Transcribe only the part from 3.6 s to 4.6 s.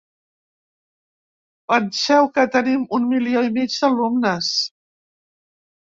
mig d’alumnes.